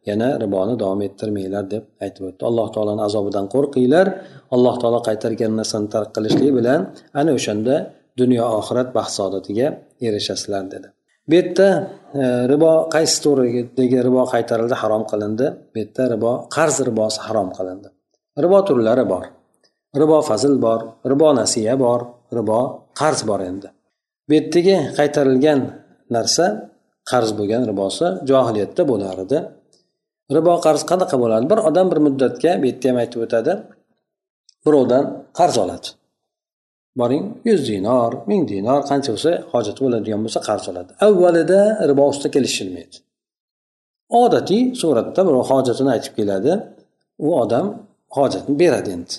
[0.10, 2.44] yana riboni davom ettirmanglar deb aytib o'tdi.
[2.50, 4.08] Alloh taoloni azobidan qo'rqinglar.
[4.56, 6.80] Alloh taolo qaytargan narsani tark qilishlik bilan
[7.20, 7.76] ana o'shanda
[8.22, 9.68] dunyo oxirat baxt saodatiga
[10.08, 10.88] erishasizlar dedi.
[11.30, 11.68] Bu yerda
[12.22, 15.48] e, ribo qaysi to'ridagi ribo qaytarildi harom qilindi.
[15.72, 17.88] Bu yerda ribo qarz ribosi harom qilindi.
[18.44, 19.24] Ribo turlari bor.
[20.02, 20.80] Ribo fazil bor
[21.12, 22.00] ribo nasiya bor
[22.38, 22.60] ribo
[23.00, 23.68] qarz bor endi.
[24.28, 25.60] Bu yerdagi qaytarilgan
[26.16, 26.46] narsa
[27.12, 29.38] qarz bo'lgan ribosi johiliyatda bo'lar edi.
[30.36, 31.46] Ribo qarz qanaqa bo'ladi?
[31.52, 33.54] Bir odam bir muddatga bu yerda ham aytib o'tadi
[34.66, 35.04] birovdan
[35.40, 35.88] qarz oladi.
[37.00, 40.92] Boring yuz dinor ming dinor qancha bo'lsa hojati bo'ladigan bo'lsa qarz oladi.
[41.08, 42.96] Avvalida ribo ustida kelishilmaydi.
[44.24, 46.52] Odatiy suratda birov hojatini aytib keladi.
[47.26, 47.66] U odam
[48.18, 49.16] hojatni beradi endi.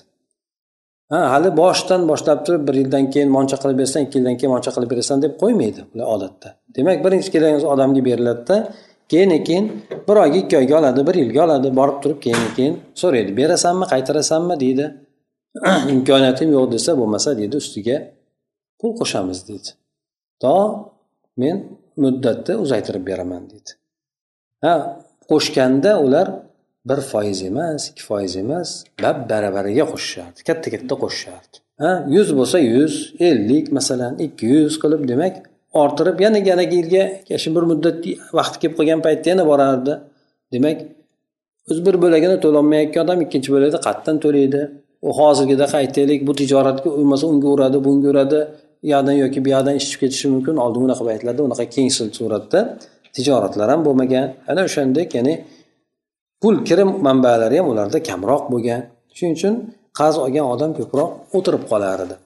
[1.12, 4.70] Ha hali boshidan boshlab turib bir yildan keyin moncha qilib bersan ikki yildan keyin moncha
[4.76, 6.48] qilib berasan deb qo'ymaydi ular odatda.
[6.76, 8.56] Demak birinchi kelgan odamga beriladida
[9.12, 9.64] keyin keyin
[10.08, 14.60] bir oyga ikki oyga oladi bir yilga oladi borib turib keyin keyin so'raydi berasanmi qaytarasanmi?
[14.64, 14.86] deydi.
[15.70, 17.96] Ah, imkoniyatim yo'q desa bo'lmasa deydi ustiga
[18.80, 19.70] pul qo'shamiz deydi
[20.42, 20.56] to
[21.42, 21.56] men
[22.02, 23.70] muddatni uzaytirib beraman deydi
[24.64, 24.74] ha
[25.30, 26.26] qo'shganda ular
[26.88, 28.68] bir foiz emas ikki foiz emas
[29.02, 31.56] bab barabariga qo'shishardi katta katta qo'shishardi.
[31.82, 32.94] Ha yuz bo'lsa yuz
[33.28, 35.34] ellik masalan ikki yuz qilib demak
[35.82, 37.04] orttirib yana yana yilga
[37.42, 37.96] shu bir muddat
[38.38, 39.94] vaqti kelib qolgan paytda yana borardi.
[40.54, 40.78] Demak
[41.70, 44.60] o'zi bir bo'lagini to'lolmayotgan odam ikkinchi bo'lagida qayerdan to'laydi.
[45.06, 48.40] U hozirgidaqa aytaylik bu tijoratga bo'lmasa unga uradi bunga uradi
[48.84, 50.54] u yoqdan yoki bu yoqdan ish chiqib ketishi mumkin.
[50.64, 52.60] Oldin unaqa paytlarda unaqa keng suratda
[53.16, 54.26] tijoratlar ham bo'lmagan.
[54.50, 55.34] Ana o'shandek ya'ni
[56.42, 58.80] pul kirim manbalari ham ularda kamroq bo'lgan.
[59.16, 59.54] Shuning uchun
[59.98, 62.16] qarz olgan odam ko'proq o'tirib qolar edi.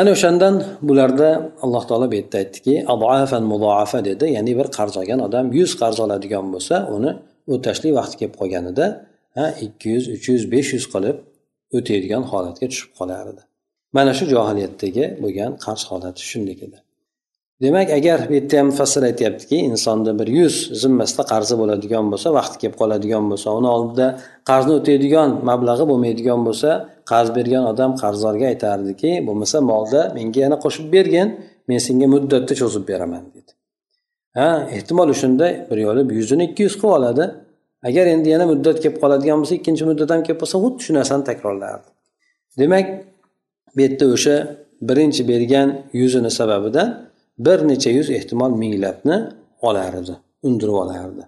[0.00, 0.54] Ana o'shandan
[0.88, 1.28] bularda
[1.64, 2.74] alloh taolo bu yerda aytdiki
[3.52, 4.24] mudoafa dedi.
[4.36, 7.10] Ya'ni bir qarz olgan odam yuz qarz oladigan bo'lsa uni
[7.54, 8.86] o'tashlik vaqti kelib qolganida
[9.36, 11.16] ha ikki yuz uch yuz besh yuz qilib
[11.78, 13.42] o'taydigan holatga tushib qolar edi
[13.96, 16.78] mana shu johiliyatdagi bo'lgan qarz holati shunday edi.
[17.62, 22.56] Demak agar bu yerda ham mufassir aytyaptiki insonni bir yuz zimmasida qarzi bo'ladigan bo'lsa vaqti
[22.62, 24.06] kelib qoladigan bo'lsa uni oldida
[24.50, 26.70] qarzni o'taydigan mablag'i bo'lmaydigan bo'lsa
[27.10, 31.28] qarz bergan odam qarzdorga aytardiki bo'lmasa molda menga yana qo'shib bergin
[31.68, 33.52] men senga muddatni cho'zib beraman deydi
[34.38, 37.24] ha ehtimol o'shanda bir yo'li yuzini ikki yuz qilib oladi.
[37.88, 41.24] Agar endi yana muddat kelib qoladigan bo'lsa ikkinchi muddat ham kelib qolsa xuddi shu narsani
[41.30, 41.88] takrorlardi.
[42.60, 42.86] Demak
[43.76, 44.36] bu yerda o'sha
[44.88, 45.68] birinchi bergan
[46.00, 46.88] yuzini sababidan
[47.46, 49.16] bir necha yuz ehtimol minglabni
[49.68, 50.14] olardi
[50.46, 51.22] undirib olardi.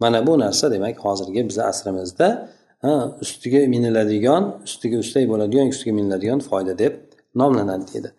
[0.00, 2.28] Mana bu narsa demak hozirgi bizni asrimizda
[3.20, 6.92] ustiga miniladigan ustiga ustak bo'ladigan ustiga miniladigan foyda deb
[7.34, 8.12] nomlanadi deydi.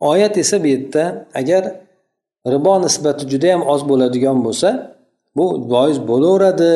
[0.00, 1.62] Oyat esa bu yerda agar
[2.46, 4.96] ribo nisbati judayam oz bo'ladigan bo'lsa
[5.36, 6.72] bu bois bo'laveradi.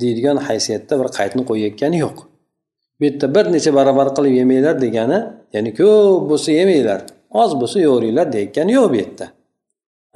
[0.00, 2.16] Deydigan haysiyatda bir qaydni qo'yayotgani yo'q.
[2.98, 5.18] Bu yerda bir necha barobar qilib yemanglar degani
[5.54, 7.00] ya'ni ko'p bo'lsa yemanglar
[7.42, 9.26] oz bo'lsa yo'ringlar deyotgani yo'q bu yerda.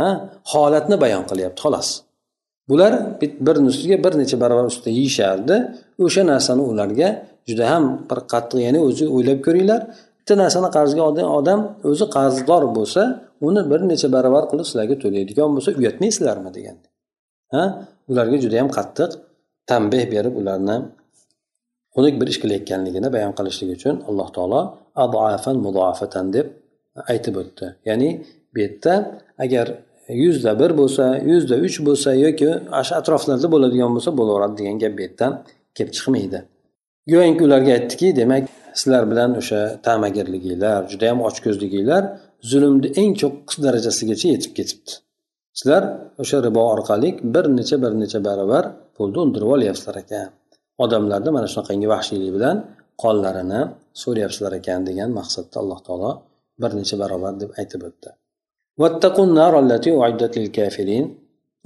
[0.00, 0.08] Ha?
[0.52, 1.88] Holatni bayon qilyapti xolos.
[2.68, 2.92] Bular
[3.46, 5.56] bir ustiga bir necha barobar ustida yeyishardi.
[6.04, 7.08] O'sha narsani ularga
[7.48, 9.80] juda ham bir qattiq ya'ni o'zi o'ylab ko'ringlar.
[10.18, 13.02] Bitta narsani qarzga olgan odam o'zi qarzdor bo'lsa
[13.48, 16.76] uni bir necha barobar qilib sizlarga to'laydigan bo'lsa uyatmaysizlarmi degan
[17.54, 17.62] ha?
[18.10, 19.10] Ularga juda yam qattiq
[19.70, 20.76] tanbeh berib ularni
[21.94, 24.60] xunuk bir ish qilayotganligini bayon qilishlik uchun alloh taolo
[25.04, 26.46] adoafan mudoafatan deb
[27.12, 27.66] aytib o'tdi.
[27.88, 28.10] Ya'ni
[28.52, 28.94] bu yerda
[29.44, 29.66] agar
[30.24, 32.50] yuzda bir bo'lsa yuzda uch bo'lsa yoki
[32.86, 35.32] shu atroflarda bo'ladigan bo'lsa bo'laveradi degan gap bu yerdan
[35.76, 36.38] kelib chiqmaydi.
[37.12, 38.44] Go'yoki ularga aytdiki demak
[38.80, 42.02] sizlar bilan o'sha ta'magirliginglar judayam ochko'zliginglar
[42.50, 44.92] zulmni eng cho'qqis darajasigacha yetib ketibdi.
[45.59, 45.83] sizlar
[46.21, 48.63] o'sha ribo orqali bir necha bir necha barobar
[48.95, 50.27] pulni undirib olyapsizlar ekan
[50.83, 52.57] odamlarni mana shunaqangi vahshiylik bilan
[53.03, 53.61] qonlarini
[54.01, 56.11] so'rayapsizlar ekan degan maqsadda alloh taolo
[56.61, 58.11] bir necha barobar deb aytib o'tdi
[58.81, 61.05] واتقوا النار التي أعدت للكافرين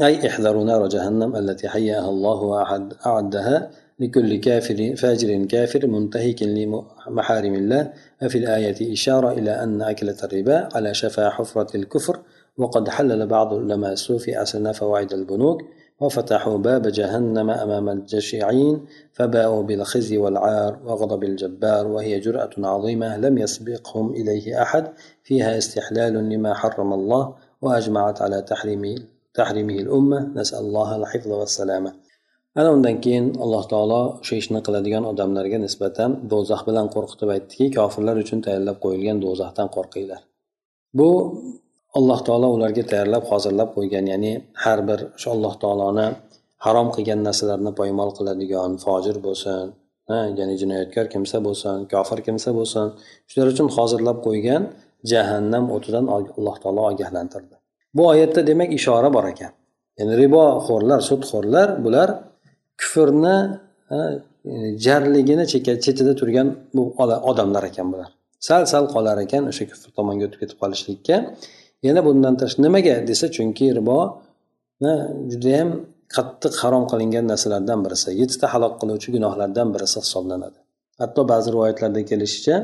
[0.07, 3.57] أي احذروا نار جهنم التي حياها الله وأعدها
[3.99, 10.93] لكل كافر فاجر كافر منتهك لمحارم الله ففي الآية إشارة إلى أن أكلة الربا على
[10.93, 12.15] شفا حفرة الكفر
[12.58, 15.62] وقد حلل بعض علماء السوء في أسنى فوائد البنوك
[16.00, 24.10] وفتحوا باب جهنم أمام الجشعين فباءوا بالخزي والعار وغضب الجبار وهي جرأة عظيمة لم يسبقهم
[24.10, 24.84] إليه أحد
[25.22, 30.32] فيها استحلال لما حرم الله وأجمعت على تحريم تحريمه الأمة.
[30.34, 31.92] نسأل الله الحفظ والسلامة.
[32.54, 38.16] ana undan keyin alloh taolo o'sha ishni qiladigan odamlarga nisbatan do'zax bilan qo'rqitib aytdiki kofirlar
[38.24, 40.20] uchun tayyorlab qo'yilgan do'zaxdan qo'rqinglar
[40.98, 41.08] bu
[41.98, 44.32] alloh taolo ularga tayyorlab hozirlab qo'ygan ya'ni
[44.64, 46.06] har bir o'sha alloh taoloni
[46.64, 49.64] harom qilgan narsalarni poymol qiladigan fojir bo'lsin
[50.38, 52.86] ya'ni jinoyatkor kimsa bo'lsin kofir kimsa bo'lsin
[53.30, 54.62] shular uchun hozirlab qo'ygan
[55.12, 57.54] jahannam o'tidan alloh taolo ogohlantirdi.
[57.96, 59.52] Bu oyatda demak ishora bor ekan.
[59.98, 62.08] Ya'ni riboxo'rlar sudxo'rlar bular
[62.80, 63.36] kufrni
[64.86, 65.44] jarligini
[65.84, 66.82] chetida turgan bu
[67.30, 68.10] odamlar ekan bular.
[68.48, 71.16] Sal sal qolar ekan o'sha kufr tomonga o'tib ketib qolishlikka.
[71.86, 73.98] Yana bundan tashqari nimaga desa chunki ribo
[75.32, 75.70] judayam
[76.16, 78.08] qattiq harom qilingan narsalardan birisi.
[78.20, 80.58] Yettita halok qiluvchi gunohlardan birisi hisoblanadi.
[81.00, 82.56] Hatto ba'zi rivoyatlarda kelishicha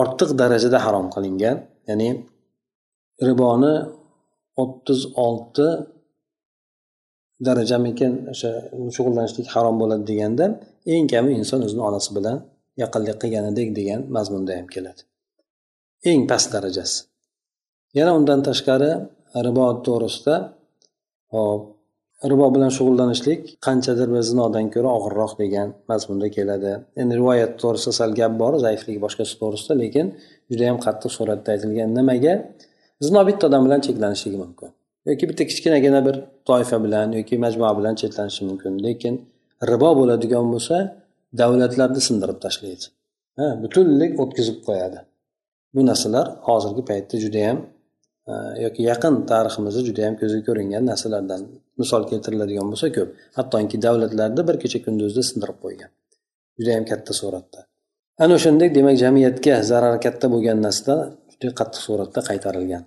[0.00, 1.56] ortiq darajada harom qilingan
[1.88, 2.08] ya'ni
[3.28, 3.74] riboni
[4.62, 5.68] o'ttiz olti
[7.46, 8.50] darajamikan o'sha
[8.94, 10.44] shug'ullanishlik harom bo'ladi deganda
[10.94, 12.36] eng kami inson o'zini onasi bilan
[12.82, 15.02] yaqinlik qilganidek degan mazmunda ham keladi.
[16.10, 16.98] Eng past darajasi.
[17.94, 18.90] Yana undan tashqari
[19.46, 20.34] ribo to'g'risida
[21.34, 21.60] hop
[22.30, 26.72] ribo bilan shug'ullanishlik qanchadir bir zinodan ko'ra og'irroq degan mazmunda keladi.
[27.00, 30.06] Endi rivoyat to'g'risida sal gap bor zaifligi boshqasi to'g'risida lekin
[30.50, 32.34] judayam qattiq suratda aytilgan nimaga?
[33.06, 34.70] Zino bitta odam bilan cheklanishligi mumkin.
[35.08, 36.16] Yoki bitta kichkinagina bir
[36.48, 38.72] toifa bilan yoki majmua bilan cheklanishi mumkin.
[38.86, 39.14] Lekin
[39.70, 40.76] ribo bo'ladigan bo'lsa
[41.40, 42.86] davlatlarni sindirib tashlaydi.
[43.38, 44.98] Ha butunlik o'tkazib qo'yadi.
[45.74, 47.58] Bu narsalar hozirgi paytda judayam
[48.64, 51.40] yoki yaqin tariximizda juda yam ko'zga ko'ringan narsalardan
[51.80, 53.08] misol keltiriladigan bo'lsa ko'p.
[53.38, 55.90] Hattoki davlatlarni bir kecha kunduzda sindirib qo'ygan.
[56.58, 57.60] Judayam katta suratda.
[58.22, 60.94] Ana o'shandek demak jamiyatga zarari katta bo'lgan narsa
[61.32, 62.82] juda qattiq suratda qaytarilgan.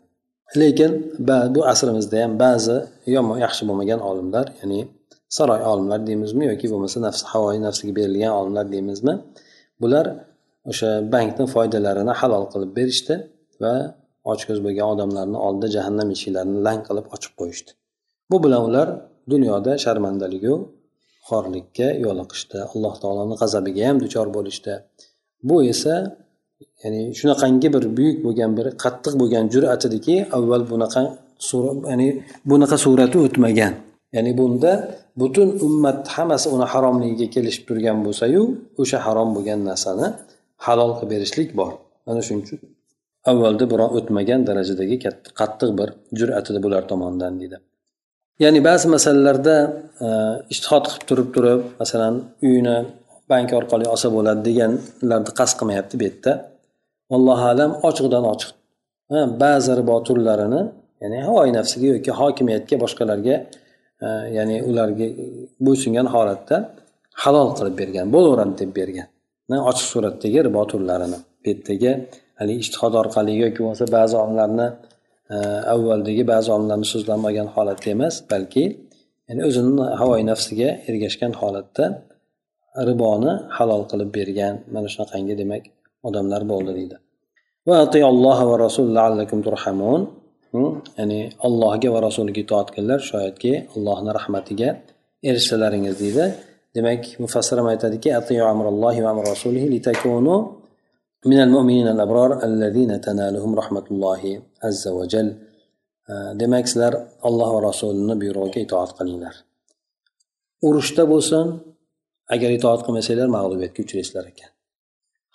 [0.62, 0.92] Lekin
[1.56, 2.78] bu asrimizda ham ba'zi
[3.16, 4.80] yomon yaxshi bo'lmagan olimlar ya'ni
[5.38, 9.14] saroy olimlar deymizmi yoki bo'lmasa nafs havoyi nafsiga berilgan olimlar deymizmi?
[9.82, 10.06] Bular
[10.72, 13.16] o'sha bankni foydalarini halol qilib berishdi
[13.64, 13.74] va
[14.32, 17.72] ochko'z bo'lgan odamlarni oldida jahannam eshiklarini lang qilib ochib qo'yishdi.
[18.32, 18.88] Bu bilan ular
[19.34, 20.54] dunyoda sharmandaligu
[21.30, 24.74] xorlikka yo'liqishdi alloh taoloni g'azabiga ham duchor bo'lishdi.
[25.50, 25.96] Bu esa
[26.84, 31.02] ya'ni shunaqangi bir buyuk bo'lgan bir qattiq bo'lgan jur'at ediki avval bunaqa
[31.92, 32.08] ya'ni
[32.52, 33.74] bunaqa surati o'tmagan.
[34.16, 34.72] Ya'ni bunda
[35.22, 38.42] butun ummat hammasi uni haromligiga kelishib turgan bo'lsayu
[38.82, 40.08] o'sha harom bo'lgan narsani
[40.66, 41.72] halol qilib berishlik bor.
[42.06, 42.60] Mana shuning uchun
[43.30, 44.96] avvalda biron o'tmagan darajadagi
[45.40, 47.58] qattiq bir jur'at edi bular tomonidan deydi.
[48.44, 49.56] Ya'ni ba'zi masalalarda
[50.06, 50.08] e,
[50.54, 52.16] ishtihod qilib turib turib masalan
[52.48, 52.78] uyini
[53.32, 56.32] bank orqali olsa bo'ladi deganlarni qasd qilmayapti bu yerda.
[57.16, 58.52] Allohu alam ochiqdan ochiq
[59.44, 60.62] ba'zi ribo turlarini
[61.02, 63.36] ya'ni havoyi nafsiga yoki hokimiyatga boshqalarga
[64.06, 64.08] e,
[64.38, 65.08] ya'ni ularga
[65.66, 66.56] bo'ysungan holatda
[67.24, 69.08] halol qilib bergan bo'laveradi deb bergan
[69.70, 71.92] ochiq suratdagi ribo turlarini bu yerdagi
[72.42, 74.68] haligi ishtihod orqali yoki bo'lmasa ba'zi olimlarni
[75.34, 75.36] e,
[75.74, 78.64] avvaldagi ba'zi olimlarni so'zlanmagan holatda emas balki
[79.28, 81.86] ya'ni o'zini havoyi nafsiga ergashgan holatda
[82.90, 85.64] riboni halol qilib bergan mana shunaqangi demak
[86.08, 86.98] odamlar bo'ldi deydi.
[91.00, 94.70] Ya'ni allohga va rasuliga itoat qilinglar shoyatki allohni rahmatiga
[95.30, 96.26] erishsalaringiz deydi.
[96.78, 98.10] Demak mufassir ham aytadiki
[101.33, 104.23] من المؤمنين الأبرار الذين تنالهم رحمة الله
[104.65, 105.29] عز وجل
[106.41, 106.95] demak sizlar
[107.27, 109.35] alloh va rasulini buyrug'iga itoat qilinglar
[110.69, 111.47] urushda bo'lsin
[112.35, 114.51] agar itoat qilmasanglar mag'lubiyatga uchraysizlar ekan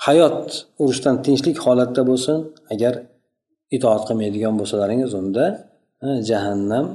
[0.05, 0.41] hayot
[0.83, 2.37] urushdan tinchlik holatda bo'lsin
[2.73, 2.93] agar
[3.77, 5.45] itoat qilmaydigan bo'lsalaringiz unda
[6.29, 6.85] jahannam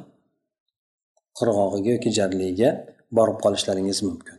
[1.38, 2.71] qirg'og'iga yoki jarligiga
[3.19, 4.37] borib qolishlaringiz mumkin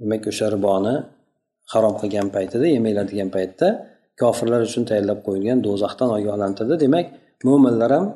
[0.00, 0.94] demak o'sha riboni
[1.72, 3.66] harom qilgan paytida yemanglar degan paytda
[4.20, 7.06] kofirlar uchun tayyorlab qo'yilgan do'zaxdan ogohlantirdi demak
[7.48, 8.06] mo'minlar ham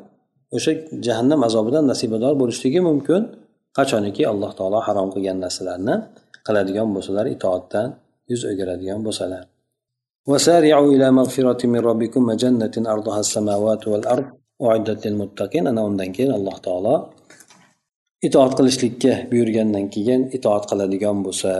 [0.56, 0.72] o'sha
[1.06, 3.20] jahannam azobidan nasibador bo'lishligi mumkin
[3.78, 5.94] qachoniki alloh taolo harom qilgan narsalarni
[6.46, 7.88] qiladigan bo'lsalar itoatdan
[8.30, 9.44] yuz o'giradigan bo'lsalar
[10.30, 14.26] وسارعوا إلى مغفرة من ربكم وجنة أرضها السماوات والأرض
[14.66, 16.94] أعدت للمتقين أنا undan keyin alloh taolo
[18.26, 21.52] itoat qilishlikka buyurgandan keyin itoat qiladigan bo'lsa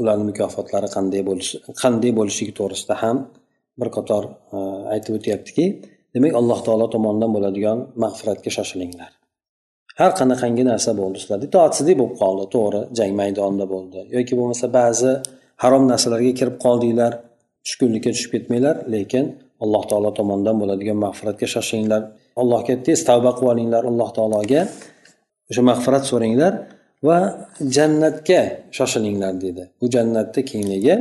[0.00, 3.16] ularni mukofotlari qanday bo'lishi qanday bo'lishligi to'g'risida ham
[3.80, 4.22] bir qator
[4.94, 5.64] aytib o'tyaptiki
[6.14, 9.10] demak alloh taolo tomonidan bo'ladigan mag'firatga shoshilinglar.
[10.00, 11.44] Har qanaqangi narsa bo'ldi sizlarda.
[11.50, 12.44] Itoatsizlik bo'lib qoldi.
[12.54, 14.00] To'g'ri jang maydonida bo'ldi.
[14.16, 15.12] Yoki bo'lmasa ba'zi
[15.62, 17.12] harom narsalarga kirib qoldinglar
[17.64, 19.24] tushkunlikka tushib ketmanglar lekin
[19.64, 22.02] alloh taolo tomonidan bo'ladigan mag'firatga shoshilinglar.
[22.42, 24.62] Allohga tez tavba qilib olinglar alloh taologa
[25.50, 26.52] o'sha mag'firat so'ranglar.
[27.08, 27.18] Va
[27.76, 28.40] jannatga
[28.76, 29.62] shoshilinglar dedi.
[29.80, 30.94] Bu jannatni kengligi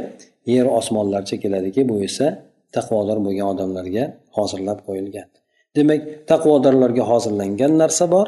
[0.56, 2.28] yer osmonlarcha keladiki bu esa
[2.76, 4.04] taqvodor bo'lgan odamlarga
[4.38, 5.28] hozirlab qo'yilgan.
[5.76, 8.28] Demak taqvodorlarga hozirlangan narsa bor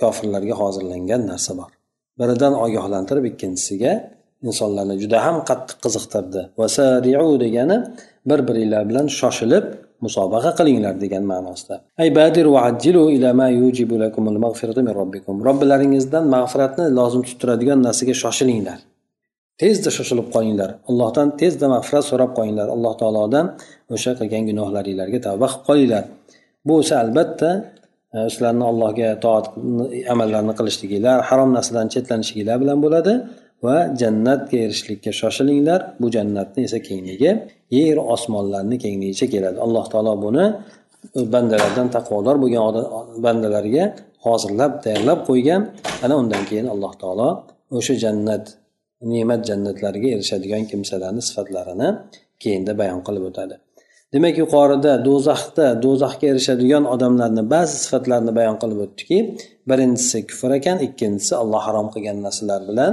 [0.00, 1.70] kofirlarga hozirlangan narsa bor.
[2.20, 3.92] Biridan ogohlantirib ikkinchisiga
[4.48, 6.40] insonlarni juda ham qattiq qiziqtirdi.
[6.60, 7.76] Vasariu degani
[8.30, 9.64] bir biringlar bilan shoshilib
[10.04, 11.74] musobaqa qilinglar degan ma'nosida.
[12.02, 15.34] Ay badir va ajjilu ila ma yujibu lakumul mag'firata min robbikum.
[15.48, 18.78] Robbilaringizdan mag'firatni lozim tuttiradigan narsaga shoshilinglar.
[19.62, 23.46] Tezda shoshilib qolinglar allohdan tezda mag'firat so'rab qolinglar alloh taolodan
[23.94, 26.04] o'sha qilgan gunohlaringlarga tavba qilib qolinglar
[26.66, 27.50] bu esa albatta
[28.16, 29.46] e, sizlarni allohga toat
[30.14, 33.12] amallarni qilishliginglar harom narsadan chetlanishliginglar bilan bo'ladi.
[33.64, 35.80] Va jannatga erishishlikka shoshilinglar.
[36.00, 37.30] Bu jannatni esa kengligi
[37.78, 39.58] yer osmonlarni kengligicha keladi.
[39.66, 40.44] Alloh taolo buni
[41.34, 42.62] bandalardan taqvodor bo'lgan
[43.24, 43.84] bandalarga
[44.26, 45.60] hozirlab tayyorlab qo'ygan.
[46.04, 47.28] Ana undan keyin alloh taolo
[47.78, 48.44] o'sha jannat
[49.12, 51.88] ne'mat jannatlariga erishadigan kimsalarni sifatlarini
[52.42, 53.56] keyinda bayon qilib o'tadi.
[54.14, 59.18] Demak yuqorida do'zaxda do'zaxga erishadigan odamlarni ba'zi sifatlarini bayon qilib o'tdiki
[59.70, 62.92] birinchisi kufr ekan ikkinchisi alloh harom qilgan narsalar bilan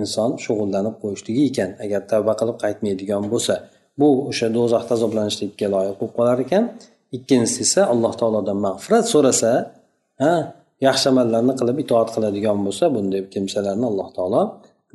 [0.00, 1.70] inson shug'ullanib qo'yishligi ekan.
[1.84, 3.54] Agar tavba qilib qaytmaydigan bo'lsa
[4.00, 6.64] bu o'sha do'zaxda azoblanishlikka loyiq bo'lib qolar ekan.
[7.16, 9.50] Ikkinchisi esa alloh taolodan mag'firat so'rasa
[10.22, 10.32] ha
[10.86, 14.42] yaxshi amallarni qilib itoat qiladigan bo'lsa bunday kimsalarni alloh taolo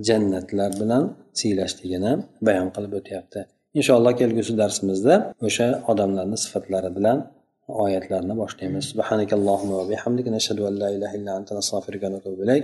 [0.07, 1.03] jannatlar bilan
[1.39, 2.11] siylashligini
[2.47, 3.39] bayon qilib o'tyapti.
[3.79, 5.13] Inshaalloh kelgusi darsimizda
[5.47, 7.17] o'sha odamlarni sifatlari bilan
[7.85, 8.83] oyatlarni boshlaymiz.
[8.91, 12.63] Subhanakallohumma va bihamdika nashhadu an la ilaha illa anta nastag'firuka va natubu ilayk.